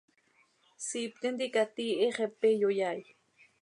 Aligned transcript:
Siip 0.85 1.13
tintica 1.21 1.63
tiihi, 1.75 2.07
xepe 2.19 2.47
iyoyaai. 2.57 3.01